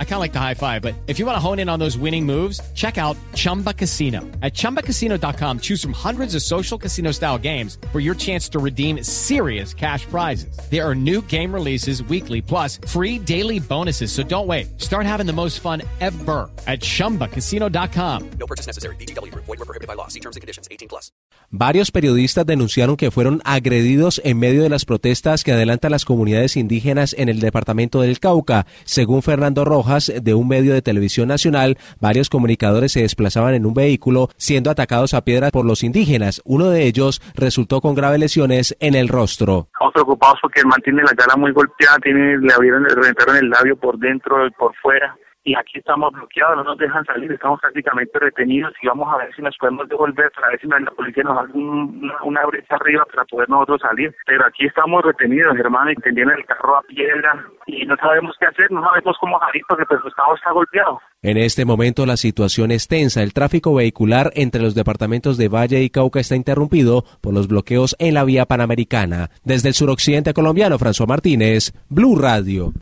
[0.00, 1.78] I kind of like the high five, but if you want to hone in on
[1.78, 4.22] those winning moves, check out Chumba Casino.
[4.42, 9.04] At ChumbaCasino.com, choose from hundreds of social casino style games for your chance to redeem
[9.04, 10.58] serious cash prizes.
[10.68, 14.10] There are new game releases weekly, plus free daily bonuses.
[14.10, 14.80] So don't wait.
[14.80, 18.30] Start having the most fun ever at ChumbaCasino.com.
[18.40, 18.96] No purchase necessary.
[18.96, 19.32] BGW.
[19.34, 20.08] Void were prohibited by law.
[20.08, 20.66] See terms and conditions.
[20.72, 21.12] 18 plus.
[21.50, 26.58] Varios periodistas denunciaron que fueron agredidos en medio de las protestas que adelantan las comunidades
[26.58, 28.66] indígenas en el departamento del Cauca.
[28.84, 33.74] Según Fernando Rojas, de un medio de televisión nacional, varios comunicadores se desplazaban en un
[33.74, 36.40] vehículo siendo atacados a piedras por los indígenas.
[36.44, 39.68] Uno de ellos resultó con graves lesiones en el rostro.
[39.72, 43.76] Estamos preocupados porque mantiene la cara muy golpeada, tiene, le abrieron, le reventaron el labio
[43.76, 45.16] por dentro y por fuera
[45.48, 49.34] y aquí estamos bloqueados, no nos dejan salir, estamos prácticamente retenidos y vamos a ver
[49.34, 53.24] si nos podemos devolver, para ver si la policía nos hace una, brecha arriba para
[53.24, 54.14] poder nosotros salir.
[54.26, 58.44] Pero aquí estamos retenidos, hermano, y tendieron el carro a piedra y no sabemos qué
[58.44, 61.00] hacer, no sabemos cómo salir porque pues el estado está golpeado.
[61.22, 63.22] En este momento la situación es tensa.
[63.22, 67.96] El tráfico vehicular entre los departamentos de Valle y Cauca está interrumpido por los bloqueos
[67.98, 69.30] en la vía panamericana.
[69.44, 72.74] Desde el suroccidente colombiano, François Martínez, Blue Radio.